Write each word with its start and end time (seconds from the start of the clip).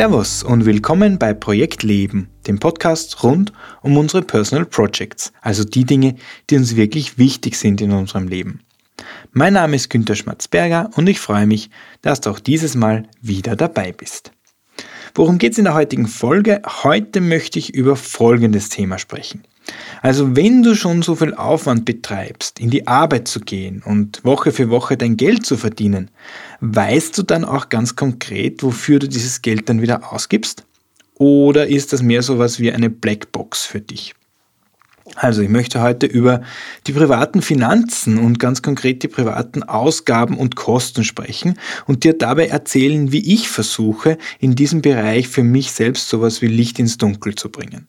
Servus 0.00 0.42
und 0.42 0.64
willkommen 0.64 1.18
bei 1.18 1.34
Projekt 1.34 1.82
Leben, 1.82 2.30
dem 2.46 2.58
Podcast 2.58 3.22
rund 3.22 3.52
um 3.82 3.98
unsere 3.98 4.22
Personal 4.22 4.64
Projects, 4.64 5.30
also 5.42 5.62
die 5.62 5.84
Dinge, 5.84 6.16
die 6.48 6.56
uns 6.56 6.74
wirklich 6.74 7.18
wichtig 7.18 7.58
sind 7.58 7.82
in 7.82 7.92
unserem 7.92 8.26
Leben. 8.26 8.60
Mein 9.32 9.52
Name 9.52 9.76
ist 9.76 9.90
Günter 9.90 10.14
Schmatzberger 10.14 10.88
und 10.96 11.06
ich 11.06 11.20
freue 11.20 11.46
mich, 11.46 11.68
dass 12.00 12.22
du 12.22 12.30
auch 12.30 12.40
dieses 12.40 12.74
Mal 12.74 13.10
wieder 13.20 13.56
dabei 13.56 13.92
bist. 13.92 14.32
Worum 15.14 15.36
geht 15.36 15.52
es 15.52 15.58
in 15.58 15.64
der 15.64 15.74
heutigen 15.74 16.06
Folge? 16.06 16.62
Heute 16.82 17.20
möchte 17.20 17.58
ich 17.58 17.74
über 17.74 17.94
folgendes 17.94 18.70
Thema 18.70 18.96
sprechen. 18.96 19.42
Also 20.02 20.36
wenn 20.36 20.62
du 20.62 20.74
schon 20.74 21.02
so 21.02 21.14
viel 21.14 21.34
Aufwand 21.34 21.84
betreibst, 21.84 22.58
in 22.58 22.70
die 22.70 22.86
Arbeit 22.86 23.28
zu 23.28 23.40
gehen 23.40 23.82
und 23.84 24.24
Woche 24.24 24.52
für 24.52 24.70
Woche 24.70 24.96
dein 24.96 25.16
Geld 25.16 25.44
zu 25.44 25.56
verdienen, 25.56 26.10
weißt 26.60 27.16
du 27.18 27.22
dann 27.22 27.44
auch 27.44 27.68
ganz 27.68 27.96
konkret, 27.96 28.62
wofür 28.62 28.98
du 28.98 29.08
dieses 29.08 29.42
Geld 29.42 29.68
dann 29.68 29.82
wieder 29.82 30.12
ausgibst? 30.12 30.64
Oder 31.14 31.66
ist 31.66 31.92
das 31.92 32.02
mehr 32.02 32.22
so 32.22 32.38
was 32.38 32.60
wie 32.60 32.72
eine 32.72 32.88
Blackbox 32.88 33.66
für 33.66 33.80
dich? 33.80 34.14
Also 35.16 35.42
ich 35.42 35.48
möchte 35.48 35.82
heute 35.82 36.06
über 36.06 36.42
die 36.86 36.92
privaten 36.92 37.42
Finanzen 37.42 38.18
und 38.18 38.38
ganz 38.38 38.62
konkret 38.62 39.02
die 39.02 39.08
privaten 39.08 39.62
Ausgaben 39.62 40.38
und 40.38 40.56
Kosten 40.56 41.04
sprechen 41.04 41.58
und 41.86 42.04
dir 42.04 42.16
dabei 42.16 42.46
erzählen, 42.46 43.12
wie 43.12 43.34
ich 43.34 43.48
versuche, 43.48 44.18
in 44.38 44.54
diesem 44.54 44.82
Bereich 44.82 45.28
für 45.28 45.42
mich 45.42 45.72
selbst 45.72 46.08
sowas 46.08 46.42
wie 46.42 46.46
Licht 46.46 46.78
ins 46.78 46.96
Dunkel 46.96 47.34
zu 47.34 47.50
bringen. 47.50 47.88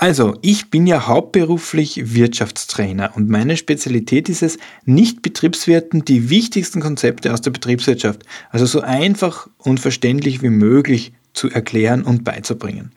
Also, 0.00 0.38
ich 0.42 0.70
bin 0.70 0.86
ja 0.86 1.08
hauptberuflich 1.08 2.14
Wirtschaftstrainer 2.14 3.16
und 3.16 3.28
meine 3.28 3.56
Spezialität 3.56 4.28
ist 4.28 4.44
es, 4.44 4.56
nicht 4.84 5.22
Betriebswirten 5.22 6.04
die 6.04 6.30
wichtigsten 6.30 6.80
Konzepte 6.80 7.32
aus 7.32 7.40
der 7.40 7.50
Betriebswirtschaft, 7.50 8.22
also 8.50 8.64
so 8.64 8.80
einfach 8.80 9.48
und 9.58 9.80
verständlich 9.80 10.40
wie 10.40 10.50
möglich 10.50 11.14
zu 11.32 11.50
erklären 11.50 12.04
und 12.04 12.22
beizubringen. 12.22 12.92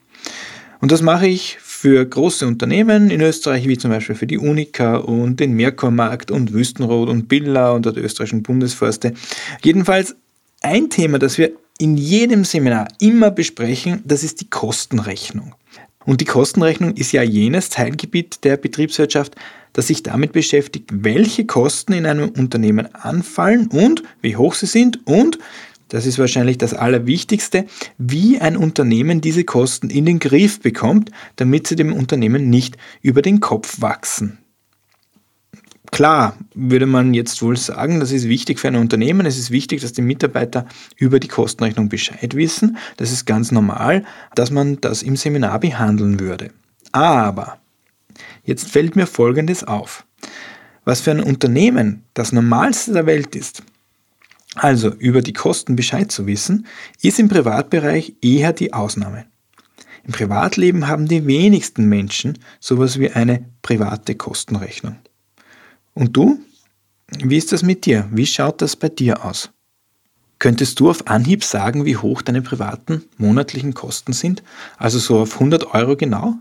Und 0.80 0.92
das 0.92 1.02
mache 1.02 1.26
ich 1.26 1.58
für 1.60 2.06
große 2.06 2.46
Unternehmen 2.46 3.10
in 3.10 3.22
Österreich, 3.22 3.68
wie 3.68 3.80
zum 3.80 3.90
Beispiel 3.90 4.16
für 4.16 4.28
die 4.28 4.38
Unica 4.38 4.98
und 4.98 5.40
den 5.40 5.54
Merkurmarkt 5.54 6.30
und 6.30 6.54
Wüstenrot 6.54 7.10
und 7.10 7.28
Billa 7.28 7.72
und 7.72 7.88
der 7.88 7.98
österreichischen 7.98 8.44
Bundesforste. 8.44 9.16
Jedenfalls 9.64 10.16
ein 10.62 10.92
Thema, 10.92 11.18
das 11.18 11.40
wir 11.40 11.52
in 11.80 11.98
jedem 11.98 12.46
Seminar 12.46 12.90
immer 13.00 13.32
besprechen, 13.32 14.04
das 14.06 14.24
ist 14.24 14.40
die 14.42 14.52
Kostenrechnung. 14.52 15.56
Und 16.06 16.22
die 16.22 16.26
Kostenrechnung 16.26 16.96
ist 16.96 17.12
ja 17.12 17.22
jenes 17.22 17.70
Teilgebiet 17.70 18.44
der 18.44 18.58
Betriebswirtschaft, 18.58 19.36
das 19.74 19.88
sich 19.88 20.04
damit 20.04 20.34
beschäftigt, 20.34 20.90
welche 20.92 21.46
Kosten 21.46 21.94
in 21.94 22.06
einem 22.06 22.30
Unternehmen 22.30 22.94
anfallen 22.94 23.68
und 23.68 24.04
wie 24.22 24.36
hoch 24.36 24.54
sie 24.54 24.66
sind 24.66 25.06
und, 25.06 25.40
das 25.88 26.06
ist 26.06 26.20
wahrscheinlich 26.20 26.58
das 26.58 26.74
Allerwichtigste, 26.74 27.66
wie 27.98 28.40
ein 28.40 28.56
Unternehmen 28.56 29.20
diese 29.20 29.44
Kosten 29.44 29.90
in 29.90 30.06
den 30.06 30.20
Griff 30.20 30.62
bekommt, 30.62 31.12
damit 31.36 31.68
sie 31.68 31.76
dem 31.76 31.92
Unternehmen 31.92 32.50
nicht 32.50 32.78
über 33.02 33.22
den 33.22 33.42
Kopf 33.42 33.82
wachsen. 33.82 34.41
Klar, 35.92 36.38
würde 36.56 36.86
man 36.86 37.14
jetzt 37.14 37.42
wohl 37.42 37.58
sagen, 37.58 38.00
das 38.00 38.14
ist 38.14 38.30
wichtig 38.30 38.60
für 38.60 38.70
ein 38.70 38.78
Unternehmen. 38.78 39.26
Es 39.26 39.38
ist 39.38 39.52
wichtig, 39.52 39.82
dass 39.82 39.92
die 39.92 40.02
Mitarbeiter 40.02 40.66
über 40.96 41.20
die 41.20 41.28
Kostenrechnung 41.28 41.90
Bescheid 41.90 42.34
wissen. 42.34 42.78
Das 42.96 43.12
ist 43.12 43.26
ganz 43.26 43.52
normal, 43.52 44.06
dass 44.34 44.52
man 44.52 44.80
das 44.80 45.04
im 45.04 45.18
Seminar 45.18 45.60
behandeln 45.60 46.22
würde. 46.22 46.52
Aber 46.94 47.60
jetzt 48.46 48.70
fällt 48.70 48.96
mir 48.96 49.06
Folgendes 49.06 49.66
auf. 49.66 50.06
Was 50.86 51.02
für 51.02 51.12
ein 51.12 51.20
Unternehmen 51.20 52.04
das 52.14 52.32
Normalste 52.32 52.94
der 52.94 53.06
Welt 53.06 53.36
ist, 53.36 53.62
also 54.56 54.90
über 54.90 55.22
die 55.22 55.34
Kosten 55.34 55.76
Bescheid 55.76 56.10
zu 56.10 56.26
wissen, 56.26 56.68
ist 57.02 57.20
im 57.20 57.28
Privatbereich 57.28 58.16
eher 58.22 58.54
die 58.54 58.74
Ausnahme. 58.74 59.26
Im 60.06 60.14
Privatleben 60.14 60.88
haben 60.88 61.08
die 61.08 61.28
wenigsten 61.28 61.88
Menschen 61.88 62.40
sowas 62.60 62.98
wie 62.98 63.12
eine 63.12 63.46
private 63.62 64.16
Kostenrechnung. 64.16 64.96
Und 65.94 66.16
du? 66.16 66.40
Wie 67.20 67.38
ist 67.38 67.52
das 67.52 67.64
mit 67.64 67.86
dir? 67.86 68.08
Wie 68.12 68.26
schaut 68.26 68.62
das 68.62 68.76
bei 68.76 68.90
dir 68.90 69.26
aus? 69.26 69.52
Könntest 70.40 70.80
du 70.80 70.90
auf 70.90 71.08
Anhieb 71.08 71.44
sagen, 71.44 71.86
wie 71.86 71.98
hoch 71.98 72.22
deine 72.22 72.42
privaten 72.42 73.04
monatlichen 73.18 73.74
Kosten 73.74 74.14
sind? 74.14 74.42
Also 74.78 74.98
so 74.98 75.20
auf 75.20 75.36
100 75.36 75.74
Euro 75.76 75.96
genau? 75.96 76.36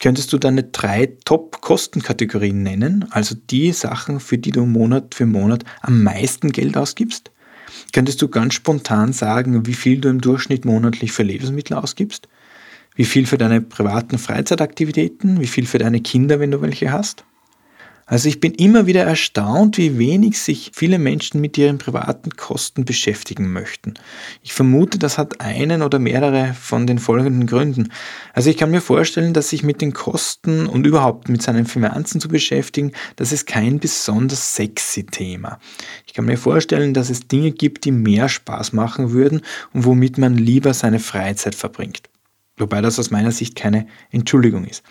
Könntest 0.00 0.32
du 0.32 0.38
deine 0.38 0.64
drei 0.64 1.16
Top-Kostenkategorien 1.24 2.62
nennen, 2.62 3.06
also 3.10 3.34
die 3.50 3.72
Sachen, 3.72 4.20
für 4.20 4.38
die 4.38 4.50
du 4.50 4.64
Monat 4.64 5.14
für 5.14 5.26
Monat 5.26 5.64
am 5.82 6.02
meisten 6.02 6.50
Geld 6.50 6.76
ausgibst? 6.76 7.30
Könntest 7.92 8.22
du 8.22 8.28
ganz 8.28 8.54
spontan 8.54 9.12
sagen, 9.12 9.66
wie 9.66 9.74
viel 9.74 10.00
du 10.00 10.08
im 10.08 10.20
Durchschnitt 10.20 10.64
monatlich 10.64 11.12
für 11.12 11.22
Lebensmittel 11.22 11.76
ausgibst? 11.76 12.28
Wie 12.94 13.04
viel 13.04 13.26
für 13.26 13.38
deine 13.38 13.60
privaten 13.60 14.18
Freizeitaktivitäten? 14.18 15.40
Wie 15.40 15.46
viel 15.46 15.66
für 15.66 15.78
deine 15.78 16.00
Kinder, 16.00 16.40
wenn 16.40 16.52
du 16.52 16.60
welche 16.60 16.92
hast? 16.92 17.24
Also 18.06 18.28
ich 18.28 18.38
bin 18.38 18.52
immer 18.52 18.86
wieder 18.86 19.02
erstaunt, 19.02 19.78
wie 19.78 19.98
wenig 19.98 20.38
sich 20.38 20.72
viele 20.74 20.98
Menschen 20.98 21.40
mit 21.40 21.56
ihren 21.56 21.78
privaten 21.78 22.30
Kosten 22.36 22.84
beschäftigen 22.84 23.50
möchten. 23.50 23.94
Ich 24.42 24.52
vermute, 24.52 24.98
das 24.98 25.16
hat 25.16 25.40
einen 25.40 25.80
oder 25.80 25.98
mehrere 25.98 26.54
von 26.54 26.86
den 26.86 26.98
folgenden 26.98 27.46
Gründen. 27.46 27.90
Also 28.34 28.50
ich 28.50 28.58
kann 28.58 28.70
mir 28.70 28.82
vorstellen, 28.82 29.32
dass 29.32 29.48
sich 29.48 29.62
mit 29.62 29.80
den 29.80 29.94
Kosten 29.94 30.66
und 30.66 30.86
überhaupt 30.86 31.30
mit 31.30 31.40
seinen 31.40 31.64
Finanzen 31.64 32.20
zu 32.20 32.28
beschäftigen, 32.28 32.92
das 33.16 33.32
ist 33.32 33.46
kein 33.46 33.80
besonders 33.80 34.54
sexy 34.54 35.06
Thema. 35.06 35.58
Ich 36.06 36.12
kann 36.12 36.26
mir 36.26 36.36
vorstellen, 36.36 36.92
dass 36.92 37.08
es 37.08 37.26
Dinge 37.26 37.52
gibt, 37.52 37.86
die 37.86 37.92
mehr 37.92 38.28
Spaß 38.28 38.74
machen 38.74 39.12
würden 39.12 39.40
und 39.72 39.86
womit 39.86 40.18
man 40.18 40.36
lieber 40.36 40.74
seine 40.74 41.00
Freizeit 41.00 41.54
verbringt. 41.54 42.02
Wobei 42.58 42.82
das 42.82 42.98
aus 42.98 43.10
meiner 43.10 43.32
Sicht 43.32 43.56
keine 43.56 43.86
Entschuldigung 44.10 44.64
ist. 44.64 44.82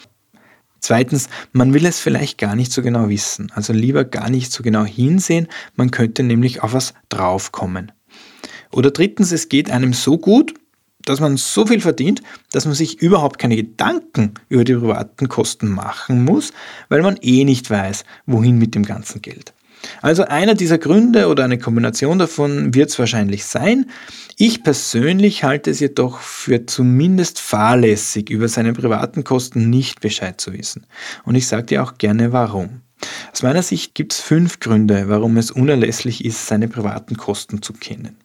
Zweitens, 0.83 1.29
man 1.53 1.73
will 1.73 1.85
es 1.85 2.01
vielleicht 2.01 2.37
gar 2.37 2.57
nicht 2.57 2.73
so 2.73 2.81
genau 2.81 3.07
wissen, 3.07 3.49
also 3.55 3.71
lieber 3.71 4.03
gar 4.03 4.29
nicht 4.29 4.51
so 4.51 4.63
genau 4.63 4.83
hinsehen, 4.83 5.47
man 5.77 5.91
könnte 5.91 6.23
nämlich 6.23 6.61
auf 6.61 6.73
was 6.73 6.93
draufkommen. 7.07 7.93
Oder 8.69 8.91
drittens, 8.91 9.31
es 9.31 9.47
geht 9.47 9.71
einem 9.71 9.93
so 9.93 10.17
gut, 10.17 10.53
dass 11.05 11.21
man 11.21 11.37
so 11.37 11.65
viel 11.65 11.79
verdient, 11.79 12.21
dass 12.51 12.65
man 12.65 12.73
sich 12.73 13.01
überhaupt 13.01 13.39
keine 13.39 13.55
Gedanken 13.55 14.33
über 14.49 14.65
die 14.65 14.73
privaten 14.73 15.29
Kosten 15.29 15.69
machen 15.69 16.25
muss, 16.25 16.51
weil 16.89 17.01
man 17.01 17.15
eh 17.21 17.45
nicht 17.45 17.69
weiß, 17.69 18.03
wohin 18.25 18.57
mit 18.57 18.75
dem 18.75 18.83
ganzen 18.83 19.21
Geld. 19.21 19.53
Also 20.01 20.23
einer 20.23 20.55
dieser 20.55 20.77
Gründe 20.77 21.27
oder 21.27 21.43
eine 21.43 21.57
Kombination 21.57 22.19
davon 22.19 22.73
wird 22.73 22.89
es 22.89 22.99
wahrscheinlich 22.99 23.45
sein. 23.45 23.87
Ich 24.37 24.63
persönlich 24.63 25.43
halte 25.43 25.71
es 25.71 25.79
jedoch 25.79 26.19
für 26.19 26.65
zumindest 26.65 27.39
fahrlässig, 27.39 28.29
über 28.29 28.47
seine 28.47 28.73
privaten 28.73 29.23
Kosten 29.23 29.69
nicht 29.69 30.01
Bescheid 30.01 30.39
zu 30.39 30.53
wissen. 30.53 30.85
Und 31.25 31.35
ich 31.35 31.47
sage 31.47 31.67
dir 31.67 31.83
auch 31.83 31.97
gerne 31.97 32.31
warum. 32.31 32.81
Aus 33.31 33.43
meiner 33.43 33.63
Sicht 33.63 33.95
gibt 33.95 34.13
es 34.13 34.19
fünf 34.19 34.59
Gründe, 34.59 35.09
warum 35.09 35.37
es 35.37 35.51
unerlässlich 35.51 36.23
ist, 36.23 36.47
seine 36.47 36.67
privaten 36.67 37.17
Kosten 37.17 37.61
zu 37.61 37.73
kennen. 37.73 38.17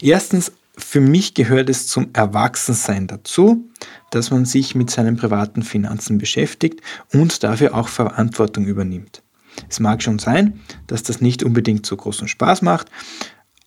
Erstens, 0.00 0.52
für 0.76 1.00
mich 1.00 1.34
gehört 1.34 1.70
es 1.70 1.86
zum 1.86 2.10
Erwachsensein 2.12 3.06
dazu, 3.06 3.70
dass 4.10 4.30
man 4.30 4.44
sich 4.44 4.74
mit 4.74 4.90
seinen 4.90 5.16
privaten 5.16 5.62
Finanzen 5.62 6.18
beschäftigt 6.18 6.80
und 7.12 7.42
dafür 7.42 7.74
auch 7.74 7.88
Verantwortung 7.88 8.66
übernimmt. 8.66 9.22
Es 9.68 9.80
mag 9.80 10.02
schon 10.02 10.18
sein, 10.18 10.60
dass 10.86 11.02
das 11.02 11.20
nicht 11.20 11.42
unbedingt 11.42 11.86
so 11.86 11.96
großen 11.96 12.28
Spaß 12.28 12.62
macht, 12.62 12.90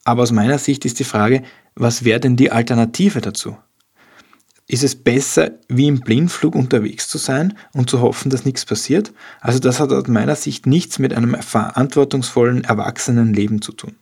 aber 0.04 0.24
aus 0.24 0.32
meiner 0.32 0.58
Sicht 0.58 0.86
ist 0.86 1.00
die 1.00 1.04
Frage, 1.04 1.44
was 1.76 2.04
wäre 2.04 2.20
denn 2.20 2.36
die 2.36 2.52
Alternative 2.52 3.22
dazu? 3.22 3.58
Ist 4.68 4.84
es 4.84 4.96
besser, 4.96 5.52
wie 5.68 5.88
im 5.88 6.00
Blindflug 6.00 6.54
unterwegs 6.54 7.08
zu 7.08 7.18
sein 7.18 7.58
und 7.74 7.90
zu 7.90 8.02
hoffen, 8.02 8.30
dass 8.30 8.46
nichts 8.46 8.66
passiert? 8.66 9.12
Also 9.42 9.58
das 9.58 9.80
hat 9.80 9.92
aus 9.92 10.08
meiner 10.08 10.36
Sicht 10.36 10.68
nichts 10.68 11.00
mit 11.00 11.12
einem 11.12 11.34
verantwortungsvollen, 11.42 12.64
erwachsenen 12.66 13.34
Leben 13.34 13.64
zu 13.64 13.72
tun. 13.72 13.96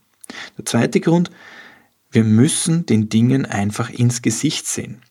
Der 0.57 0.65
zweite 0.65 0.99
Grund, 0.99 1.31
wir 2.11 2.25
müssen 2.25 2.85
den 2.85 3.07
Dingen 3.07 3.45
einfach 3.45 3.89
ins 3.89 4.21
Gesicht 4.21 4.67
sehen. 4.67 5.01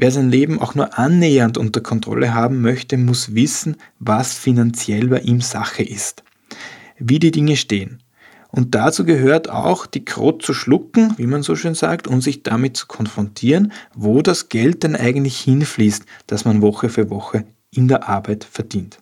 Wer 0.00 0.12
sein 0.12 0.30
Leben 0.30 0.60
auch 0.60 0.76
nur 0.76 0.96
annähernd 0.96 1.58
unter 1.58 1.80
Kontrolle 1.80 2.32
haben 2.32 2.60
möchte, 2.60 2.96
muss 2.96 3.34
wissen, 3.34 3.76
was 3.98 4.32
finanziell 4.32 5.08
bei 5.08 5.18
ihm 5.18 5.40
Sache 5.40 5.82
ist, 5.82 6.22
wie 7.00 7.18
die 7.18 7.32
Dinge 7.32 7.56
stehen. 7.56 8.00
Und 8.52 8.76
dazu 8.76 9.04
gehört 9.04 9.50
auch, 9.50 9.86
die 9.86 10.04
Krot 10.04 10.42
zu 10.42 10.54
schlucken, 10.54 11.14
wie 11.16 11.26
man 11.26 11.42
so 11.42 11.56
schön 11.56 11.74
sagt, 11.74 12.06
und 12.06 12.20
sich 12.20 12.44
damit 12.44 12.76
zu 12.76 12.86
konfrontieren, 12.86 13.72
wo 13.92 14.22
das 14.22 14.48
Geld 14.48 14.84
denn 14.84 14.94
eigentlich 14.94 15.40
hinfließt, 15.40 16.04
das 16.28 16.44
man 16.44 16.62
Woche 16.62 16.90
für 16.90 17.10
Woche 17.10 17.44
in 17.72 17.88
der 17.88 18.08
Arbeit 18.08 18.44
verdient. 18.44 19.00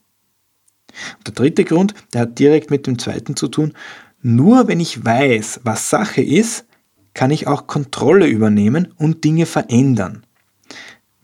Und 1.18 1.26
der 1.26 1.34
dritte 1.34 1.64
Grund, 1.64 1.92
der 2.14 2.22
hat 2.22 2.38
direkt 2.38 2.70
mit 2.70 2.86
dem 2.86 2.98
zweiten 2.98 3.36
zu 3.36 3.48
tun. 3.48 3.74
Nur 4.22 4.66
wenn 4.66 4.80
ich 4.80 5.04
weiß, 5.04 5.60
was 5.62 5.90
Sache 5.90 6.22
ist, 6.22 6.64
kann 7.12 7.30
ich 7.30 7.46
auch 7.46 7.66
Kontrolle 7.66 8.26
übernehmen 8.26 8.94
und 8.96 9.24
Dinge 9.24 9.44
verändern. 9.44 10.25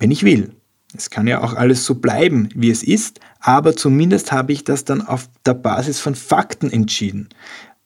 Wenn 0.02 0.10
ich 0.10 0.24
will. 0.24 0.56
Es 0.96 1.10
kann 1.10 1.28
ja 1.28 1.44
auch 1.44 1.54
alles 1.54 1.84
so 1.84 1.94
bleiben, 1.94 2.48
wie 2.56 2.72
es 2.72 2.82
ist, 2.82 3.20
aber 3.38 3.76
zumindest 3.76 4.32
habe 4.32 4.52
ich 4.52 4.64
das 4.64 4.84
dann 4.84 5.00
auf 5.00 5.30
der 5.46 5.54
Basis 5.54 6.00
von 6.00 6.16
Fakten 6.16 6.72
entschieden, 6.72 7.28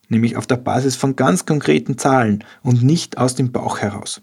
nämlich 0.09 0.39
auf 0.39 0.47
der 0.47 0.57
Basis 0.57 0.97
von 0.97 1.15
ganz 1.15 1.45
konkreten 1.45 1.99
Zahlen 1.99 2.43
und 2.63 2.83
nicht 2.83 3.19
aus 3.19 3.35
dem 3.35 3.53
Bauch 3.53 3.81
heraus. 3.81 4.23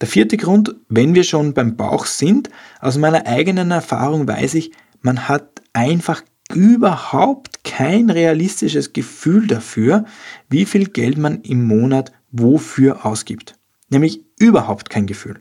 Der 0.00 0.08
vierte 0.08 0.36
Grund, 0.36 0.74
wenn 0.88 1.14
wir 1.14 1.22
schon 1.22 1.54
beim 1.54 1.76
Bauch 1.76 2.04
sind, 2.04 2.50
aus 2.80 2.98
meiner 2.98 3.28
eigenen 3.28 3.70
Erfahrung 3.70 4.26
weiß 4.26 4.54
ich, 4.54 4.72
man 5.02 5.28
hat 5.28 5.62
einfach 5.72 6.24
überhaupt 6.52 7.62
kein 7.62 8.10
realistisches 8.10 8.92
Gefühl 8.92 9.46
dafür, 9.46 10.04
wie 10.50 10.64
viel 10.64 10.86
Geld 10.88 11.16
man 11.16 11.42
im 11.42 11.64
Monat 11.64 12.10
wofür 12.32 13.06
ausgibt. 13.06 13.54
Nämlich 13.88 14.24
überhaupt 14.36 14.90
kein 14.90 15.06
Gefühl. 15.06 15.38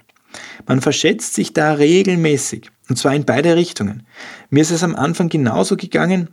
Man 0.67 0.81
verschätzt 0.81 1.33
sich 1.33 1.53
da 1.53 1.73
regelmäßig. 1.73 2.71
Und 2.89 2.97
zwar 2.97 3.15
in 3.15 3.25
beide 3.25 3.55
Richtungen. 3.55 4.05
Mir 4.49 4.61
ist 4.61 4.71
es 4.71 4.83
am 4.83 4.95
Anfang 4.95 5.29
genauso 5.29 5.75
gegangen. 5.75 6.29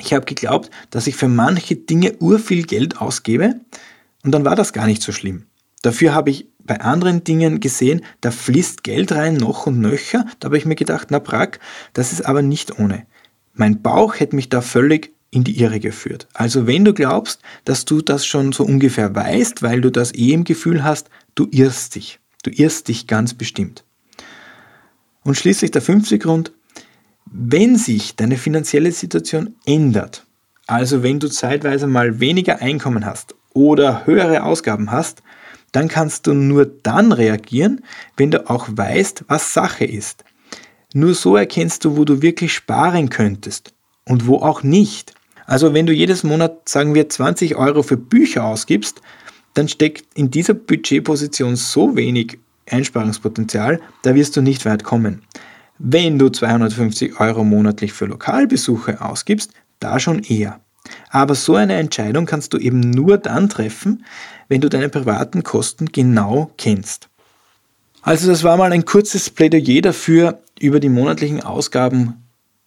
Ich 0.00 0.12
habe 0.12 0.24
geglaubt, 0.24 0.70
dass 0.90 1.06
ich 1.06 1.16
für 1.16 1.28
manche 1.28 1.76
Dinge 1.76 2.16
urviel 2.18 2.64
Geld 2.64 3.00
ausgebe 3.00 3.60
und 4.22 4.32
dann 4.32 4.44
war 4.44 4.56
das 4.56 4.72
gar 4.72 4.86
nicht 4.86 5.02
so 5.02 5.12
schlimm. 5.12 5.46
Dafür 5.82 6.14
habe 6.14 6.30
ich 6.30 6.48
bei 6.64 6.80
anderen 6.80 7.24
Dingen 7.24 7.60
gesehen, 7.60 8.02
da 8.20 8.30
fließt 8.30 8.84
Geld 8.84 9.12
rein 9.12 9.34
noch 9.34 9.66
und 9.66 9.80
nöcher. 9.80 10.26
Da 10.38 10.46
habe 10.46 10.56
ich 10.56 10.64
mir 10.64 10.76
gedacht, 10.76 11.08
na 11.10 11.18
Prag, 11.18 11.58
das 11.92 12.12
ist 12.12 12.24
aber 12.24 12.40
nicht 12.40 12.78
ohne. 12.78 13.06
Mein 13.52 13.82
Bauch 13.82 14.20
hätte 14.20 14.36
mich 14.36 14.48
da 14.48 14.60
völlig 14.60 15.12
in 15.30 15.44
die 15.44 15.58
Irre 15.60 15.80
geführt. 15.80 16.28
Also 16.34 16.66
wenn 16.66 16.84
du 16.84 16.94
glaubst, 16.94 17.40
dass 17.64 17.84
du 17.84 18.00
das 18.00 18.24
schon 18.24 18.52
so 18.52 18.64
ungefähr 18.64 19.14
weißt, 19.14 19.62
weil 19.62 19.80
du 19.80 19.90
das 19.90 20.14
eh 20.14 20.32
im 20.32 20.44
Gefühl 20.44 20.84
hast, 20.84 21.08
du 21.34 21.48
irrst 21.50 21.96
dich. 21.96 22.20
Du 22.42 22.50
irrst 22.50 22.88
dich 22.88 23.06
ganz 23.06 23.34
bestimmt. 23.34 23.84
Und 25.24 25.36
schließlich 25.36 25.70
der 25.70 25.82
fünfte 25.82 26.18
Grund, 26.18 26.52
wenn 27.26 27.76
sich 27.76 28.16
deine 28.16 28.36
finanzielle 28.36 28.92
Situation 28.92 29.54
ändert, 29.64 30.26
also 30.66 31.02
wenn 31.02 31.20
du 31.20 31.28
zeitweise 31.28 31.86
mal 31.86 32.20
weniger 32.20 32.60
Einkommen 32.60 33.06
hast 33.06 33.34
oder 33.54 34.06
höhere 34.06 34.42
Ausgaben 34.42 34.90
hast, 34.90 35.22
dann 35.72 35.88
kannst 35.88 36.26
du 36.26 36.34
nur 36.34 36.66
dann 36.66 37.12
reagieren, 37.12 37.82
wenn 38.16 38.30
du 38.30 38.48
auch 38.50 38.68
weißt, 38.70 39.24
was 39.28 39.54
Sache 39.54 39.84
ist. 39.84 40.24
Nur 40.94 41.14
so 41.14 41.36
erkennst 41.36 41.84
du, 41.84 41.96
wo 41.96 42.04
du 42.04 42.20
wirklich 42.20 42.52
sparen 42.52 43.08
könntest 43.08 43.72
und 44.04 44.26
wo 44.26 44.36
auch 44.36 44.62
nicht. 44.62 45.14
Also 45.46 45.74
wenn 45.74 45.86
du 45.86 45.92
jedes 45.92 46.22
Monat, 46.22 46.68
sagen 46.68 46.94
wir, 46.94 47.08
20 47.08 47.56
Euro 47.56 47.82
für 47.82 47.96
Bücher 47.96 48.44
ausgibst, 48.44 49.00
dann 49.54 49.68
steckt 49.68 50.04
in 50.14 50.30
dieser 50.30 50.54
Budgetposition 50.54 51.56
so 51.56 51.96
wenig 51.96 52.38
Einsparungspotenzial, 52.70 53.80
da 54.02 54.14
wirst 54.14 54.36
du 54.36 54.42
nicht 54.42 54.64
weit 54.64 54.84
kommen. 54.84 55.22
Wenn 55.78 56.18
du 56.18 56.28
250 56.28 57.20
Euro 57.20 57.44
monatlich 57.44 57.92
für 57.92 58.06
Lokalbesuche 58.06 59.00
ausgibst, 59.00 59.52
da 59.80 59.98
schon 59.98 60.20
eher. 60.20 60.60
Aber 61.10 61.34
so 61.34 61.54
eine 61.54 61.74
Entscheidung 61.74 62.26
kannst 62.26 62.52
du 62.52 62.58
eben 62.58 62.80
nur 62.80 63.18
dann 63.18 63.48
treffen, 63.48 64.04
wenn 64.48 64.60
du 64.60 64.68
deine 64.68 64.88
privaten 64.88 65.42
Kosten 65.42 65.86
genau 65.86 66.50
kennst. 66.56 67.08
Also 68.02 68.28
das 68.28 68.42
war 68.42 68.56
mal 68.56 68.72
ein 68.72 68.84
kurzes 68.84 69.30
Plädoyer 69.30 69.80
dafür, 69.80 70.40
über 70.60 70.80
die 70.80 70.88
monatlichen 70.88 71.42
Ausgaben 71.42 72.21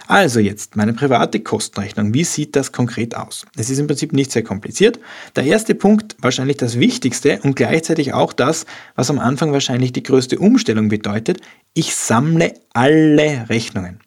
Also 0.07 0.39
jetzt 0.39 0.77
meine 0.77 0.93
private 0.93 1.41
Kostenrechnung. 1.41 2.13
Wie 2.13 2.25
sieht 2.25 2.57
das 2.57 2.73
konkret 2.73 3.17
aus? 3.17 3.47
Es 3.57 3.71
ist 3.71 3.79
im 3.79 3.87
Prinzip 3.87 4.13
nicht 4.13 4.33
sehr 4.33 4.43
kompliziert. 4.43 5.01
Der 5.35 5.45
erste 5.45 5.75
Punkt, 5.75 6.15
wahrscheinlich 6.21 6.59
das 6.59 6.79
Wichtigste 6.79 7.41
und 7.43 7.57
gleichzeitig 7.57 8.13
auch 8.13 8.35
das, 8.35 8.67
was 8.97 9.09
am 9.09 9.19
Anfang 9.19 9.53
wahrscheinlich 9.53 9.93
die 9.93 10.03
größte 10.03 10.39
Umstellung 10.39 10.89
bedeutet. 10.89 11.41
Ich 11.73 11.95
sammle 11.95 12.53
alle 12.75 13.49
Rechnungen 13.49 14.01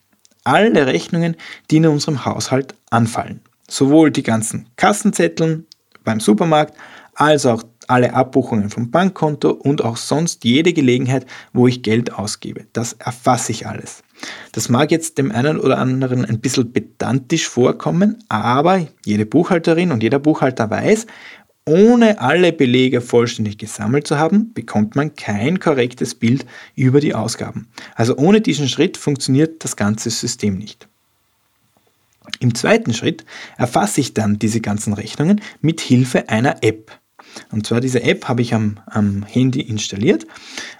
alle 0.47 0.87
Rechnungen, 0.87 1.35
die 1.69 1.77
in 1.77 1.87
unserem 1.87 2.25
Haushalt 2.25 2.73
anfallen. 2.89 3.41
Sowohl 3.69 4.11
die 4.11 4.23
ganzen 4.23 4.67
Kassenzetteln 4.77 5.65
beim 6.03 6.19
Supermarkt 6.19 6.73
als 7.15 7.45
auch 7.45 7.63
alle 7.87 8.13
Abbuchungen 8.13 8.69
vom 8.69 8.91
Bankkonto 8.91 9.51
und 9.51 9.83
auch 9.83 9.97
sonst 9.97 10.43
jede 10.43 10.73
Gelegenheit, 10.73 11.25
wo 11.53 11.67
ich 11.67 11.83
Geld 11.83 12.13
ausgebe. 12.13 12.65
Das 12.73 12.93
erfasse 12.93 13.51
ich 13.51 13.65
alles. 13.65 14.03
Das 14.51 14.69
mag 14.69 14.91
jetzt 14.91 15.17
dem 15.17 15.31
einen 15.31 15.59
oder 15.59 15.77
anderen 15.77 16.25
ein 16.25 16.39
bisschen 16.39 16.73
pedantisch 16.73 17.47
vorkommen, 17.47 18.23
aber 18.29 18.87
jede 19.05 19.25
Buchhalterin 19.25 19.91
und 19.91 20.03
jeder 20.03 20.19
Buchhalter 20.19 20.69
weiß, 20.69 21.07
ohne 21.67 22.19
alle 22.21 22.53
Belege 22.53 23.01
vollständig 23.01 23.57
gesammelt 23.57 24.07
zu 24.07 24.17
haben, 24.17 24.53
bekommt 24.53 24.95
man 24.95 25.15
kein 25.15 25.59
korrektes 25.59 26.15
Bild 26.15 26.45
über 26.75 27.01
die 27.01 27.13
Ausgaben. 27.13 27.67
Also 27.95 28.15
ohne 28.15 28.41
diesen 28.41 28.69
Schritt 28.69 28.97
funktioniert 28.97 29.63
das 29.63 29.75
ganze 29.75 30.09
System 30.09 30.57
nicht. 30.57 30.87
Im 32.39 32.55
zweiten 32.55 32.93
Schritt 32.93 33.25
erfasse 33.57 34.01
ich 34.01 34.13
dann 34.13 34.39
diese 34.39 34.61
ganzen 34.61 34.93
Rechnungen 34.93 35.41
mit 35.61 35.81
Hilfe 35.81 36.29
einer 36.29 36.63
App. 36.63 36.91
Und 37.51 37.67
zwar 37.67 37.81
diese 37.81 38.01
App 38.01 38.27
habe 38.27 38.41
ich 38.41 38.53
am, 38.53 38.79
am 38.85 39.23
Handy 39.23 39.61
installiert 39.61 40.25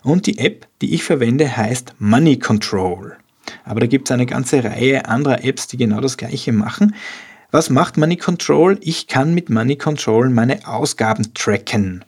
und 0.03 0.25
die 0.25 0.37
App, 0.39 0.67
die 0.81 0.93
ich 0.93 1.03
verwende, 1.03 1.57
heißt 1.57 1.95
Money 1.99 2.39
Control. 2.39 3.17
Aber 3.63 3.79
da 3.79 3.87
gibt 3.87 4.07
es 4.07 4.13
eine 4.13 4.25
ganze 4.25 4.63
Reihe 4.63 5.05
anderer 5.05 5.43
Apps, 5.43 5.67
die 5.67 5.77
genau 5.77 6.01
das 6.01 6.17
gleiche 6.17 6.51
machen. 6.51 6.95
Was 7.49 7.69
macht 7.69 7.95
Money 7.95 8.17
Control? 8.17 8.77
Ich 8.81 9.07
kann 9.07 9.33
mit 9.33 9.49
Money 9.49 9.77
Control 9.77 10.29
meine 10.29 10.67
Ausgaben 10.67 11.33
tracken. 11.33 12.03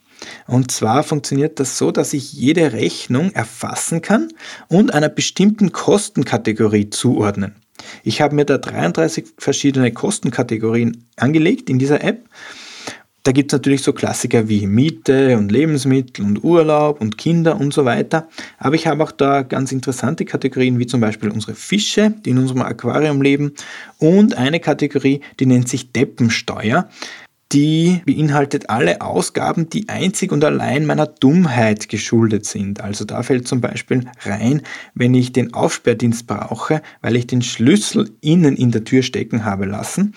Und 0.48 0.69
zwar 0.69 1.01
funktioniert 1.03 1.62
das 1.62 1.77
so, 1.77 1.91
dass 1.91 2.12
ich 2.12 2.34
jede 2.34 2.74
Rechnung 2.74 3.31
erfassen 3.31 4.01
kann 4.01 4.34
und 4.67 4.93
einer 4.93 5.08
bestimmten 5.08 5.72
Kostenkategorie 5.72 6.89
zuordnen. 6.89 7.55
Ich 8.03 8.19
habe 8.19 8.36
mir 8.36 8.43
da 8.43 8.58
33 8.58 9.27
verschiedene 9.38 9.93
Kostenkategorien 9.93 11.05
angelegt 11.15 11.69
in 11.69 11.79
dieser 11.79 12.03
App 12.03 12.27
da 13.23 13.31
gibt 13.31 13.51
es 13.51 13.57
natürlich 13.57 13.83
so 13.83 13.93
Klassiker 13.93 14.47
wie 14.47 14.65
Miete 14.65 15.38
und 15.38 15.51
Lebensmittel 15.51 16.23
und 16.25 16.43
Urlaub 16.43 17.01
und 17.01 17.17
Kinder 17.17 17.59
und 17.59 17.73
so 17.73 17.85
weiter. 17.85 18.29
Aber 18.57 18.75
ich 18.75 18.88
habe 18.88 19.03
auch 19.03 19.11
da 19.11 19.41
ganz 19.41 19.71
interessante 19.71 20.25
Kategorien 20.25 20.79
wie 20.79 20.88
zum 20.88 21.01
Beispiel 21.01 21.29
unsere 21.29 21.53
Fische, 21.53 22.13
die 22.25 22.31
in 22.31 22.38
unserem 22.38 22.61
Aquarium 22.61 23.21
leben 23.21 23.53
und 23.97 24.38
eine 24.38 24.59
Kategorie, 24.59 25.21
die 25.39 25.45
nennt 25.45 25.67
sich 25.67 25.91
Deppensteuer. 25.91 26.89
Die 27.51 28.01
beinhaltet 28.05 28.69
alle 28.69 29.01
Ausgaben, 29.01 29.71
die 29.71 29.89
einzig 29.89 30.31
und 30.31 30.45
allein 30.45 30.85
meiner 30.85 31.07
Dummheit 31.07 31.89
geschuldet 31.89 32.45
sind. 32.45 32.79
Also 32.79 33.05
da 33.05 33.23
fällt 33.23 33.47
zum 33.47 33.59
Beispiel 33.59 34.05
rein, 34.21 34.61
wenn 34.93 35.15
ich 35.15 35.33
den 35.33 35.55
Aufsperrdienst 35.55 36.27
brauche, 36.27 36.83
weil 37.01 37.15
ich 37.15 37.25
den 37.25 37.41
Schlüssel 37.41 38.11
innen 38.21 38.55
in 38.55 38.69
der 38.69 38.83
Tür 38.83 39.01
stecken 39.01 39.45
habe 39.45 39.65
lassen 39.65 40.13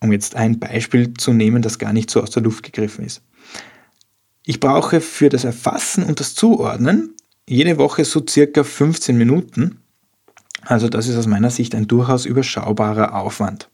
um 0.00 0.12
jetzt 0.12 0.34
ein 0.34 0.58
Beispiel 0.58 1.14
zu 1.14 1.32
nehmen, 1.32 1.62
das 1.62 1.78
gar 1.78 1.92
nicht 1.92 2.10
so 2.10 2.22
aus 2.22 2.30
der 2.30 2.42
Luft 2.42 2.62
gegriffen 2.62 3.04
ist. 3.04 3.22
Ich 4.44 4.60
brauche 4.60 5.00
für 5.00 5.28
das 5.28 5.44
Erfassen 5.44 6.04
und 6.04 6.20
das 6.20 6.34
Zuordnen 6.34 7.14
jede 7.48 7.78
Woche 7.78 8.04
so 8.04 8.24
circa 8.26 8.64
15 8.64 9.16
Minuten. 9.16 9.80
Also 10.62 10.88
das 10.88 11.08
ist 11.08 11.16
aus 11.16 11.26
meiner 11.26 11.50
Sicht 11.50 11.74
ein 11.74 11.88
durchaus 11.88 12.24
überschaubarer 12.26 13.14
Aufwand. 13.14 13.68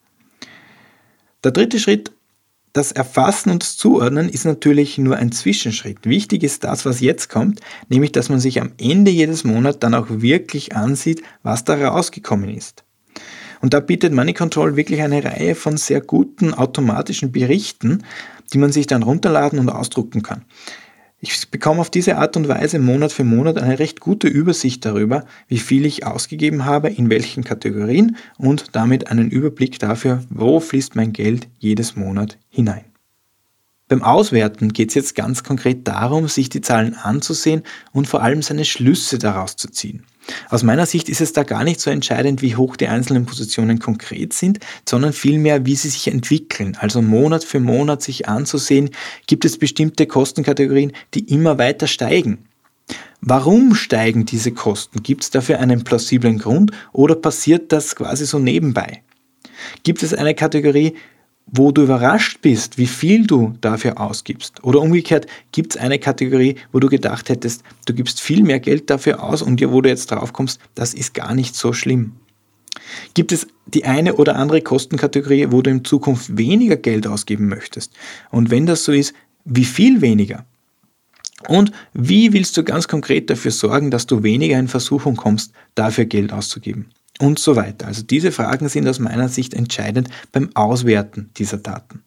Der 1.44 1.52
dritte 1.52 1.78
Schritt, 1.78 2.12
das 2.72 2.92
Erfassen 2.92 3.50
und 3.50 3.62
das 3.62 3.76
Zuordnen 3.76 4.28
ist 4.28 4.44
natürlich 4.44 4.98
nur 4.98 5.16
ein 5.16 5.32
Zwischenschritt. 5.32 6.04
Wichtig 6.04 6.42
ist 6.42 6.64
das, 6.64 6.84
was 6.84 7.00
jetzt 7.00 7.28
kommt, 7.28 7.60
nämlich 7.88 8.12
dass 8.12 8.28
man 8.28 8.40
sich 8.40 8.60
am 8.60 8.72
Ende 8.78 9.10
jedes 9.10 9.44
Monats 9.44 9.78
dann 9.78 9.94
auch 9.94 10.06
wirklich 10.08 10.76
ansieht, 10.76 11.22
was 11.42 11.64
da 11.64 11.74
rausgekommen 11.74 12.50
ist. 12.50 12.85
Und 13.60 13.74
da 13.74 13.80
bietet 13.80 14.12
Money 14.12 14.34
Control 14.34 14.76
wirklich 14.76 15.02
eine 15.02 15.24
Reihe 15.24 15.54
von 15.54 15.76
sehr 15.76 16.00
guten 16.00 16.54
automatischen 16.54 17.32
Berichten, 17.32 18.04
die 18.52 18.58
man 18.58 18.72
sich 18.72 18.86
dann 18.86 19.02
runterladen 19.02 19.58
und 19.58 19.68
ausdrucken 19.68 20.22
kann. 20.22 20.44
Ich 21.18 21.50
bekomme 21.50 21.80
auf 21.80 21.90
diese 21.90 22.18
Art 22.18 22.36
und 22.36 22.46
Weise 22.46 22.78
Monat 22.78 23.10
für 23.10 23.24
Monat 23.24 23.58
eine 23.58 23.78
recht 23.78 24.00
gute 24.00 24.28
Übersicht 24.28 24.84
darüber, 24.84 25.24
wie 25.48 25.58
viel 25.58 25.86
ich 25.86 26.06
ausgegeben 26.06 26.66
habe, 26.66 26.90
in 26.90 27.08
welchen 27.08 27.42
Kategorien 27.42 28.16
und 28.36 28.76
damit 28.76 29.10
einen 29.10 29.30
Überblick 29.30 29.78
dafür, 29.78 30.22
wo 30.28 30.60
fließt 30.60 30.94
mein 30.94 31.12
Geld 31.12 31.48
jedes 31.58 31.96
Monat 31.96 32.38
hinein. 32.50 32.84
Beim 33.88 34.02
Auswerten 34.02 34.72
geht 34.72 34.88
es 34.88 34.94
jetzt 34.96 35.14
ganz 35.14 35.44
konkret 35.44 35.86
darum, 35.86 36.26
sich 36.26 36.48
die 36.48 36.60
Zahlen 36.60 36.94
anzusehen 36.94 37.62
und 37.92 38.08
vor 38.08 38.20
allem 38.20 38.42
seine 38.42 38.64
Schlüsse 38.64 39.18
daraus 39.18 39.54
zu 39.54 39.70
ziehen. 39.70 40.02
Aus 40.48 40.64
meiner 40.64 40.86
Sicht 40.86 41.08
ist 41.08 41.20
es 41.20 41.32
da 41.32 41.44
gar 41.44 41.62
nicht 41.62 41.80
so 41.80 41.90
entscheidend, 41.90 42.42
wie 42.42 42.56
hoch 42.56 42.74
die 42.76 42.88
einzelnen 42.88 43.26
Positionen 43.26 43.78
konkret 43.78 44.32
sind, 44.32 44.58
sondern 44.88 45.12
vielmehr, 45.12 45.66
wie 45.66 45.76
sie 45.76 45.88
sich 45.88 46.08
entwickeln. 46.08 46.76
Also 46.80 47.00
Monat 47.00 47.44
für 47.44 47.60
Monat 47.60 48.02
sich 48.02 48.28
anzusehen, 48.28 48.90
gibt 49.28 49.44
es 49.44 49.56
bestimmte 49.56 50.06
Kostenkategorien, 50.06 50.90
die 51.14 51.32
immer 51.32 51.58
weiter 51.58 51.86
steigen. 51.86 52.38
Warum 53.20 53.76
steigen 53.76 54.26
diese 54.26 54.50
Kosten? 54.50 55.04
Gibt 55.04 55.22
es 55.22 55.30
dafür 55.30 55.60
einen 55.60 55.84
plausiblen 55.84 56.38
Grund 56.38 56.72
oder 56.92 57.14
passiert 57.14 57.70
das 57.70 57.94
quasi 57.94 58.26
so 58.26 58.40
nebenbei? 58.40 59.02
Gibt 59.84 60.02
es 60.02 60.12
eine 60.12 60.34
Kategorie, 60.34 60.94
wo 61.46 61.70
du 61.70 61.84
überrascht 61.84 62.40
bist, 62.42 62.76
wie 62.76 62.86
viel 62.86 63.26
du 63.26 63.54
dafür 63.60 64.00
ausgibst. 64.00 64.64
Oder 64.64 64.80
umgekehrt, 64.80 65.26
gibt 65.52 65.74
es 65.74 65.80
eine 65.80 65.98
Kategorie, 65.98 66.56
wo 66.72 66.80
du 66.80 66.88
gedacht 66.88 67.28
hättest, 67.28 67.62
du 67.86 67.94
gibst 67.94 68.20
viel 68.20 68.42
mehr 68.42 68.58
Geld 68.58 68.90
dafür 68.90 69.22
aus 69.22 69.42
und 69.42 69.60
wo 69.70 69.80
du 69.80 69.88
jetzt 69.88 70.10
drauf 70.10 70.32
kommst, 70.32 70.60
das 70.74 70.92
ist 70.92 71.14
gar 71.14 71.34
nicht 71.34 71.54
so 71.54 71.72
schlimm. 71.72 72.12
Gibt 73.14 73.32
es 73.32 73.46
die 73.66 73.84
eine 73.84 74.16
oder 74.16 74.36
andere 74.36 74.60
Kostenkategorie, 74.60 75.50
wo 75.50 75.62
du 75.62 75.70
in 75.70 75.84
Zukunft 75.84 76.36
weniger 76.36 76.76
Geld 76.76 77.06
ausgeben 77.06 77.48
möchtest? 77.48 77.92
Und 78.30 78.50
wenn 78.50 78.66
das 78.66 78.84
so 78.84 78.92
ist, 78.92 79.14
wie 79.44 79.64
viel 79.64 80.00
weniger? 80.00 80.44
Und 81.48 81.70
wie 81.92 82.32
willst 82.32 82.56
du 82.56 82.64
ganz 82.64 82.88
konkret 82.88 83.30
dafür 83.30 83.50
sorgen, 83.50 83.90
dass 83.90 84.06
du 84.06 84.22
weniger 84.22 84.58
in 84.58 84.68
Versuchung 84.68 85.16
kommst, 85.16 85.52
dafür 85.74 86.06
Geld 86.06 86.32
auszugeben? 86.32 86.86
Und 87.20 87.38
so 87.38 87.56
weiter. 87.56 87.86
Also 87.86 88.02
diese 88.02 88.32
Fragen 88.32 88.68
sind 88.68 88.88
aus 88.88 88.98
meiner 88.98 89.28
Sicht 89.28 89.54
entscheidend 89.54 90.08
beim 90.32 90.50
Auswerten 90.54 91.30
dieser 91.36 91.58
Daten. 91.58 92.02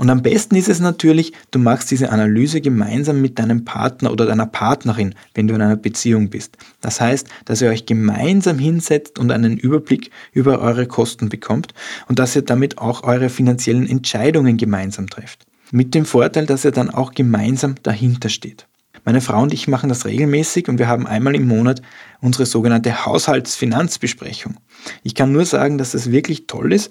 Und 0.00 0.08
am 0.08 0.22
besten 0.22 0.56
ist 0.56 0.70
es 0.70 0.80
natürlich, 0.80 1.34
du 1.50 1.58
machst 1.58 1.90
diese 1.90 2.10
Analyse 2.10 2.62
gemeinsam 2.62 3.20
mit 3.20 3.38
deinem 3.38 3.66
Partner 3.66 4.10
oder 4.10 4.24
deiner 4.24 4.46
Partnerin, 4.46 5.14
wenn 5.34 5.46
du 5.46 5.54
in 5.54 5.60
einer 5.60 5.76
Beziehung 5.76 6.30
bist. 6.30 6.56
Das 6.80 7.02
heißt, 7.02 7.28
dass 7.44 7.60
ihr 7.60 7.68
euch 7.68 7.84
gemeinsam 7.84 8.58
hinsetzt 8.58 9.18
und 9.18 9.30
einen 9.30 9.58
Überblick 9.58 10.10
über 10.32 10.60
eure 10.60 10.86
Kosten 10.86 11.28
bekommt 11.28 11.74
und 12.08 12.18
dass 12.18 12.34
ihr 12.34 12.40
damit 12.40 12.78
auch 12.78 13.02
eure 13.02 13.28
finanziellen 13.28 13.86
Entscheidungen 13.86 14.56
gemeinsam 14.56 15.06
trefft. 15.06 15.44
Mit 15.70 15.94
dem 15.94 16.06
Vorteil, 16.06 16.46
dass 16.46 16.64
ihr 16.64 16.72
dann 16.72 16.88
auch 16.88 17.12
gemeinsam 17.12 17.74
dahinter 17.82 18.30
steht. 18.30 18.69
Meine 19.04 19.20
Frau 19.20 19.42
und 19.42 19.54
ich 19.54 19.68
machen 19.68 19.88
das 19.88 20.04
regelmäßig 20.04 20.68
und 20.68 20.78
wir 20.78 20.88
haben 20.88 21.06
einmal 21.06 21.34
im 21.34 21.46
Monat 21.46 21.82
unsere 22.20 22.46
sogenannte 22.46 23.06
Haushaltsfinanzbesprechung. 23.06 24.56
Ich 25.02 25.14
kann 25.14 25.32
nur 25.32 25.44
sagen, 25.44 25.78
dass 25.78 25.92
das 25.92 26.10
wirklich 26.10 26.46
toll 26.46 26.72
ist, 26.72 26.90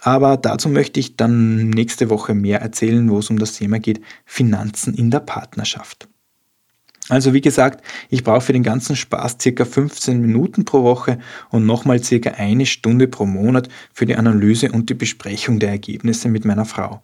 aber 0.00 0.36
dazu 0.36 0.68
möchte 0.68 1.00
ich 1.00 1.16
dann 1.16 1.70
nächste 1.70 2.10
Woche 2.10 2.34
mehr 2.34 2.60
erzählen, 2.60 3.08
wo 3.10 3.18
es 3.18 3.30
um 3.30 3.38
das 3.38 3.54
Thema 3.54 3.78
geht, 3.78 4.00
Finanzen 4.24 4.94
in 4.94 5.10
der 5.10 5.20
Partnerschaft. 5.20 6.08
Also 7.10 7.34
wie 7.34 7.42
gesagt, 7.42 7.84
ich 8.08 8.24
brauche 8.24 8.40
für 8.40 8.52
den 8.54 8.62
ganzen 8.62 8.96
Spaß 8.96 9.36
circa 9.40 9.64
15 9.64 10.20
Minuten 10.20 10.64
pro 10.64 10.82
Woche 10.82 11.18
und 11.50 11.66
nochmal 11.66 12.02
circa 12.02 12.30
eine 12.30 12.64
Stunde 12.64 13.08
pro 13.08 13.26
Monat 13.26 13.68
für 13.92 14.06
die 14.06 14.16
Analyse 14.16 14.72
und 14.72 14.88
die 14.88 14.94
Besprechung 14.94 15.58
der 15.58 15.70
Ergebnisse 15.70 16.28
mit 16.28 16.46
meiner 16.46 16.64
Frau. 16.64 17.02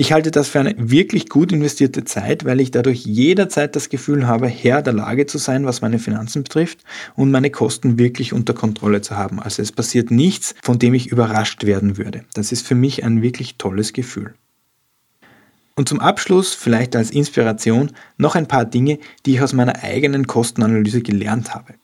Ich 0.00 0.14
halte 0.14 0.30
das 0.30 0.48
für 0.48 0.60
eine 0.60 0.74
wirklich 0.78 1.28
gut 1.28 1.52
investierte 1.52 2.04
Zeit, 2.04 2.46
weil 2.46 2.62
ich 2.62 2.70
dadurch 2.70 3.04
jederzeit 3.04 3.76
das 3.76 3.90
Gefühl 3.90 4.26
habe, 4.26 4.48
Herr 4.48 4.80
der 4.80 4.94
Lage 4.94 5.26
zu 5.26 5.36
sein, 5.36 5.66
was 5.66 5.82
meine 5.82 5.98
Finanzen 5.98 6.42
betrifft 6.42 6.78
und 7.16 7.30
meine 7.30 7.50
Kosten 7.50 7.98
wirklich 7.98 8.32
unter 8.32 8.54
Kontrolle 8.54 9.02
zu 9.02 9.18
haben. 9.18 9.40
Also 9.40 9.60
es 9.60 9.72
passiert 9.72 10.10
nichts, 10.10 10.54
von 10.62 10.78
dem 10.78 10.94
ich 10.94 11.08
überrascht 11.08 11.64
werden 11.64 11.98
würde. 11.98 12.24
Das 12.32 12.50
ist 12.50 12.66
für 12.66 12.74
mich 12.74 13.04
ein 13.04 13.20
wirklich 13.20 13.56
tolles 13.56 13.92
Gefühl. 13.92 14.32
Und 15.74 15.90
zum 15.90 16.00
Abschluss, 16.00 16.54
vielleicht 16.54 16.96
als 16.96 17.10
Inspiration, 17.10 17.90
noch 18.16 18.36
ein 18.36 18.48
paar 18.48 18.64
Dinge, 18.64 19.00
die 19.26 19.34
ich 19.34 19.42
aus 19.42 19.52
meiner 19.52 19.82
eigenen 19.82 20.26
Kostenanalyse 20.26 21.02
gelernt 21.02 21.54
habe. 21.54 21.74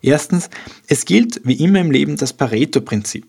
Erstens, 0.00 0.50
es 0.88 1.04
gilt 1.04 1.40
wie 1.44 1.62
immer 1.62 1.78
im 1.78 1.92
Leben 1.92 2.16
das 2.16 2.32
Pareto-Prinzip. 2.32 3.26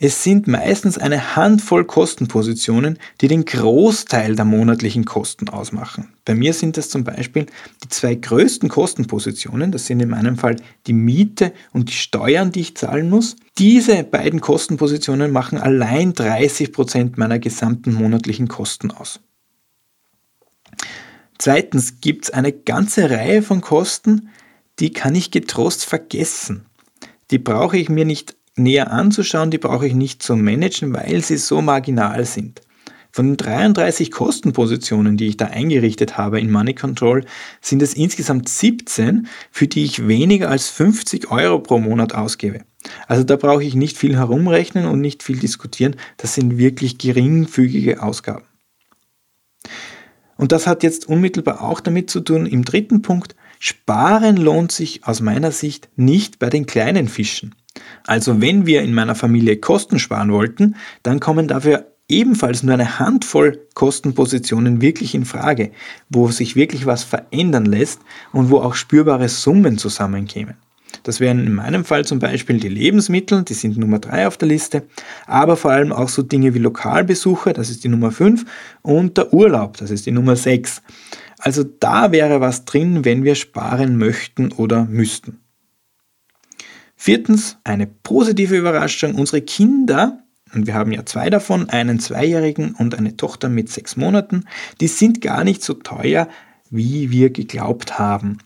Es 0.00 0.24
sind 0.24 0.48
meistens 0.48 0.98
eine 0.98 1.36
Handvoll 1.36 1.84
Kostenpositionen, 1.84 2.98
die 3.20 3.28
den 3.28 3.44
Großteil 3.44 4.34
der 4.34 4.44
monatlichen 4.44 5.04
Kosten 5.04 5.48
ausmachen. 5.48 6.08
Bei 6.24 6.34
mir 6.34 6.52
sind 6.52 6.76
das 6.76 6.90
zum 6.90 7.04
Beispiel 7.04 7.46
die 7.84 7.88
zwei 7.88 8.16
größten 8.16 8.68
Kostenpositionen, 8.68 9.70
das 9.70 9.86
sind 9.86 10.00
in 10.00 10.10
meinem 10.10 10.36
Fall 10.36 10.56
die 10.88 10.92
Miete 10.92 11.52
und 11.72 11.90
die 11.90 11.94
Steuern, 11.94 12.50
die 12.50 12.62
ich 12.62 12.76
zahlen 12.76 13.08
muss. 13.08 13.36
Diese 13.56 14.02
beiden 14.02 14.40
Kostenpositionen 14.40 15.30
machen 15.30 15.58
allein 15.58 16.12
30 16.12 16.72
Prozent 16.72 17.16
meiner 17.16 17.38
gesamten 17.38 17.94
monatlichen 17.94 18.48
Kosten 18.48 18.90
aus. 18.90 19.20
Zweitens 21.38 22.00
gibt 22.00 22.24
es 22.24 22.30
eine 22.30 22.52
ganze 22.52 23.10
Reihe 23.10 23.42
von 23.42 23.60
Kosten, 23.60 24.30
die 24.80 24.92
kann 24.92 25.14
ich 25.14 25.30
getrost 25.30 25.84
vergessen. 25.84 26.66
Die 27.30 27.38
brauche 27.38 27.76
ich 27.76 27.88
mir 27.88 28.04
nicht 28.04 28.36
näher 28.56 28.90
anzuschauen, 28.90 29.50
die 29.50 29.58
brauche 29.58 29.86
ich 29.86 29.94
nicht 29.94 30.22
zu 30.22 30.36
managen, 30.36 30.94
weil 30.94 31.22
sie 31.22 31.36
so 31.36 31.60
marginal 31.60 32.24
sind. 32.24 32.60
Von 33.10 33.28
den 33.28 33.36
33 33.36 34.10
Kostenpositionen, 34.10 35.16
die 35.16 35.28
ich 35.28 35.36
da 35.36 35.46
eingerichtet 35.46 36.18
habe 36.18 36.40
in 36.40 36.50
Money 36.50 36.74
Control, 36.74 37.24
sind 37.60 37.80
es 37.80 37.94
insgesamt 37.94 38.48
17, 38.48 39.28
für 39.52 39.68
die 39.68 39.84
ich 39.84 40.08
weniger 40.08 40.50
als 40.50 40.68
50 40.70 41.30
Euro 41.30 41.60
pro 41.60 41.78
Monat 41.78 42.12
ausgebe. 42.12 42.64
Also 43.06 43.22
da 43.22 43.36
brauche 43.36 43.62
ich 43.62 43.76
nicht 43.76 43.96
viel 43.96 44.16
herumrechnen 44.16 44.86
und 44.86 45.00
nicht 45.00 45.22
viel 45.22 45.38
diskutieren. 45.38 45.94
Das 46.16 46.34
sind 46.34 46.58
wirklich 46.58 46.98
geringfügige 46.98 48.02
Ausgaben. 48.02 48.46
Und 50.36 50.50
das 50.50 50.66
hat 50.66 50.82
jetzt 50.82 51.08
unmittelbar 51.08 51.62
auch 51.62 51.80
damit 51.80 52.10
zu 52.10 52.20
tun, 52.20 52.46
im 52.46 52.64
dritten 52.64 53.02
Punkt, 53.02 53.36
Sparen 53.60 54.36
lohnt 54.36 54.72
sich 54.72 55.06
aus 55.06 55.20
meiner 55.20 55.52
Sicht 55.52 55.88
nicht 55.96 56.40
bei 56.40 56.50
den 56.50 56.66
kleinen 56.66 57.08
Fischen. 57.08 57.54
Also 58.06 58.40
wenn 58.40 58.66
wir 58.66 58.82
in 58.82 58.94
meiner 58.94 59.14
Familie 59.14 59.56
Kosten 59.56 59.98
sparen 59.98 60.32
wollten, 60.32 60.76
dann 61.02 61.20
kommen 61.20 61.48
dafür 61.48 61.94
ebenfalls 62.08 62.62
nur 62.62 62.74
eine 62.74 62.98
Handvoll 62.98 63.66
Kostenpositionen 63.74 64.80
wirklich 64.80 65.14
in 65.14 65.24
Frage, 65.24 65.70
wo 66.10 66.28
sich 66.30 66.54
wirklich 66.54 66.86
was 66.86 67.02
verändern 67.02 67.64
lässt 67.64 68.00
und 68.32 68.50
wo 68.50 68.58
auch 68.58 68.74
spürbare 68.74 69.28
Summen 69.28 69.78
zusammenkämen. 69.78 70.56
Das 71.02 71.18
wären 71.18 71.44
in 71.44 71.54
meinem 71.54 71.84
Fall 71.84 72.04
zum 72.04 72.18
Beispiel 72.18 72.60
die 72.60 72.68
Lebensmittel, 72.68 73.42
die 73.42 73.54
sind 73.54 73.76
Nummer 73.76 73.98
3 73.98 74.28
auf 74.28 74.36
der 74.36 74.48
Liste, 74.48 74.84
aber 75.26 75.56
vor 75.56 75.72
allem 75.72 75.92
auch 75.92 76.08
so 76.08 76.22
Dinge 76.22 76.54
wie 76.54 76.60
Lokalbesuche, 76.60 77.52
das 77.52 77.68
ist 77.68 77.84
die 77.84 77.88
Nummer 77.88 78.12
5, 78.12 78.44
und 78.82 79.16
der 79.16 79.32
Urlaub, 79.32 79.76
das 79.78 79.90
ist 79.90 80.06
die 80.06 80.12
Nummer 80.12 80.36
6. 80.36 80.82
Also 81.38 81.64
da 81.64 82.12
wäre 82.12 82.40
was 82.40 82.64
drin, 82.64 83.04
wenn 83.04 83.24
wir 83.24 83.34
sparen 83.34 83.98
möchten 83.98 84.52
oder 84.52 84.84
müssten. 84.84 85.40
Viertens, 87.04 87.58
eine 87.64 87.86
positive 87.86 88.56
Überraschung. 88.56 89.16
Unsere 89.16 89.42
Kinder, 89.42 90.20
und 90.54 90.66
wir 90.66 90.72
haben 90.72 90.90
ja 90.90 91.04
zwei 91.04 91.28
davon, 91.28 91.68
einen 91.68 92.00
Zweijährigen 92.00 92.74
und 92.78 92.94
eine 92.94 93.18
Tochter 93.18 93.50
mit 93.50 93.68
sechs 93.68 93.98
Monaten, 93.98 94.46
die 94.80 94.86
sind 94.86 95.20
gar 95.20 95.44
nicht 95.44 95.62
so 95.62 95.74
teuer, 95.74 96.30
wie 96.70 97.10
wir 97.10 97.28
geglaubt 97.28 97.98
haben. 97.98 98.38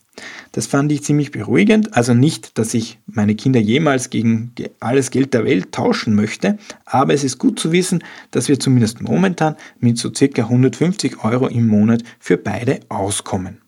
Das 0.51 0.67
fand 0.67 0.91
ich 0.91 1.05
ziemlich 1.05 1.31
beruhigend. 1.31 1.95
Also 1.97 2.15
nicht, 2.15 2.59
dass 2.59 2.75
ich 2.75 2.99
meine 3.07 3.37
Kinder 3.37 3.61
jemals 3.61 4.11
gegen 4.11 4.53
alles 4.81 5.13
Geld 5.13 5.35
der 5.35 5.45
Welt 5.45 5.71
tauschen 5.71 6.17
möchte, 6.17 6.59
aber 6.85 7.15
es 7.15 7.23
ist 7.23 7.39
gut 7.39 7.61
zu 7.61 7.71
wissen, 7.71 8.03
dass 8.33 8.49
wir 8.49 8.59
zumindest 8.59 9.01
momentan 9.01 9.55
mit 9.79 9.99
so 9.99 10.13
circa 10.13 10.43
150 10.43 11.23
Euro 11.23 11.47
im 11.47 11.69
Monat 11.69 12.03
für 12.19 12.37
beide 12.37 12.81
auskommen. 12.89 13.59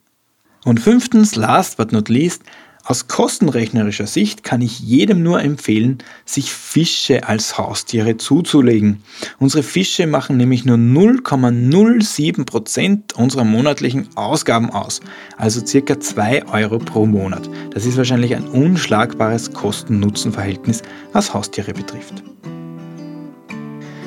Und 0.65 0.81
fünftens, 0.81 1.37
last 1.37 1.77
but 1.77 1.93
not 1.93 2.09
least, 2.09 2.43
aus 2.83 3.07
kostenrechnerischer 3.07 4.07
Sicht 4.07 4.43
kann 4.43 4.61
ich 4.61 4.79
jedem 4.79 5.21
nur 5.23 5.41
empfehlen, 5.41 5.99
sich 6.25 6.51
Fische 6.51 7.27
als 7.27 7.57
Haustiere 7.57 8.17
zuzulegen. 8.17 9.01
Unsere 9.39 9.63
Fische 9.63 10.05
machen 10.07 10.35
nämlich 10.37 10.65
nur 10.65 10.77
0,07% 10.77 13.13
unserer 13.13 13.43
monatlichen 13.43 14.07
Ausgaben 14.15 14.71
aus, 14.71 15.01
also 15.37 15.65
circa 15.65 15.99
2 15.99 16.47
Euro 16.47 16.79
pro 16.79 17.05
Monat. 17.05 17.49
Das 17.71 17.85
ist 17.85 17.97
wahrscheinlich 17.97 18.35
ein 18.35 18.47
unschlagbares 18.47 19.51
Kosten-Nutzen-Verhältnis, 19.53 20.81
was 21.13 21.33
Haustiere 21.33 21.73
betrifft. 21.73 22.23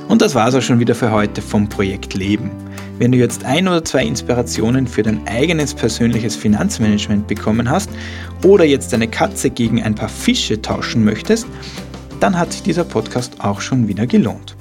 Und 0.09 0.21
das 0.21 0.35
war 0.35 0.49
es 0.49 0.55
auch 0.55 0.63
schon 0.63 0.81
wieder 0.81 0.95
für 0.95 1.11
heute 1.11 1.41
vom 1.41 1.67
Projekt 1.69 2.13
Leben. 2.15 2.51
Wenn 2.99 3.11
du 3.11 3.19
jetzt 3.19 3.45
ein 3.45 3.67
oder 3.67 3.85
zwei 3.85 4.05
Inspirationen 4.05 4.87
für 4.87 5.03
dein 5.03 5.27
eigenes 5.27 5.75
persönliches 5.75 6.37
Finanzmanagement 6.37 7.27
bekommen 7.27 7.69
hast 7.69 7.91
oder 8.45 8.65
jetzt 8.65 8.93
deine 8.93 9.09
Katze 9.09 9.51
gegen 9.51 9.83
ein 9.83 9.95
paar 9.95 10.09
Fische 10.09 10.63
tauschen 10.63 11.05
möchtest, 11.05 11.47
dann 12.21 12.39
hat 12.39 12.53
sich 12.53 12.63
dieser 12.63 12.85
Podcast 12.85 13.41
auch 13.41 13.61
schon 13.61 13.89
wieder 13.89 14.07
gelohnt. 14.07 14.57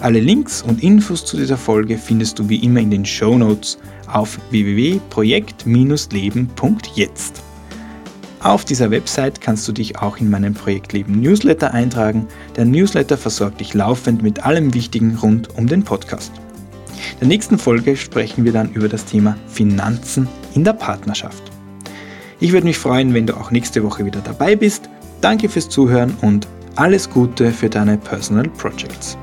Alle 0.00 0.20
Links 0.20 0.62
und 0.62 0.82
Infos 0.82 1.26
zu 1.26 1.36
dieser 1.36 1.58
Folge 1.58 1.98
findest 1.98 2.38
du 2.38 2.48
wie 2.48 2.64
immer 2.64 2.80
in 2.80 2.90
den 2.90 3.04
Show 3.04 3.36
Notes 3.36 3.76
auf 4.06 4.38
www.projekt-leben.jetzt. 4.50 7.42
Auf 8.42 8.64
dieser 8.64 8.90
Website 8.90 9.42
kannst 9.42 9.68
du 9.68 9.72
dich 9.72 9.98
auch 9.98 10.16
in 10.16 10.30
meinen 10.30 10.54
Projektleben 10.54 11.20
Newsletter 11.20 11.74
eintragen. 11.74 12.26
Der 12.56 12.64
Newsletter 12.64 13.18
versorgt 13.18 13.60
dich 13.60 13.74
laufend 13.74 14.22
mit 14.22 14.46
allem 14.46 14.72
Wichtigen 14.72 15.16
rund 15.16 15.54
um 15.58 15.66
den 15.66 15.84
Podcast. 15.84 16.32
In 17.12 17.18
der 17.20 17.28
nächsten 17.28 17.58
Folge 17.58 17.98
sprechen 17.98 18.46
wir 18.46 18.52
dann 18.52 18.72
über 18.72 18.88
das 18.88 19.04
Thema 19.04 19.36
Finanzen 19.46 20.26
in 20.54 20.64
der 20.64 20.72
Partnerschaft. 20.72 21.49
Ich 22.40 22.52
würde 22.52 22.66
mich 22.66 22.78
freuen, 22.78 23.12
wenn 23.12 23.26
du 23.26 23.36
auch 23.36 23.50
nächste 23.50 23.84
Woche 23.84 24.06
wieder 24.06 24.20
dabei 24.20 24.56
bist. 24.56 24.88
Danke 25.20 25.50
fürs 25.50 25.68
Zuhören 25.68 26.16
und 26.22 26.48
alles 26.76 27.10
Gute 27.10 27.52
für 27.52 27.68
deine 27.68 27.98
Personal 27.98 28.48
Projects. 28.48 29.18